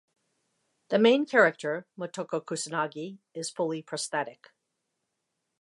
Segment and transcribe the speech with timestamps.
[0.89, 4.49] The main character, Motoko Kusanagi, is fully prosthetic.